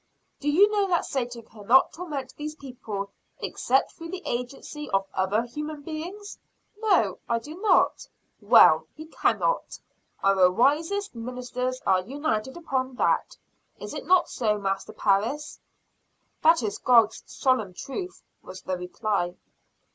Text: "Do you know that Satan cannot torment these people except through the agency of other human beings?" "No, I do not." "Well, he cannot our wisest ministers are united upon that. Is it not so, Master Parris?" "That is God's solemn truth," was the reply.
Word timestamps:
"Do 0.39 0.49
you 0.49 0.67
know 0.71 0.87
that 0.87 1.05
Satan 1.05 1.43
cannot 1.43 1.93
torment 1.93 2.33
these 2.35 2.55
people 2.55 3.11
except 3.37 3.91
through 3.91 4.09
the 4.09 4.23
agency 4.25 4.89
of 4.89 5.05
other 5.13 5.43
human 5.43 5.83
beings?" 5.83 6.39
"No, 6.79 7.19
I 7.29 7.37
do 7.37 7.61
not." 7.61 8.07
"Well, 8.41 8.87
he 8.95 9.05
cannot 9.05 9.77
our 10.23 10.49
wisest 10.49 11.13
ministers 11.13 11.83
are 11.85 12.01
united 12.01 12.57
upon 12.57 12.95
that. 12.95 13.37
Is 13.77 13.93
it 13.93 14.07
not 14.07 14.27
so, 14.27 14.57
Master 14.57 14.91
Parris?" 14.91 15.59
"That 16.41 16.63
is 16.63 16.79
God's 16.79 17.21
solemn 17.27 17.75
truth," 17.75 18.23
was 18.41 18.63
the 18.63 18.79
reply. 18.79 19.35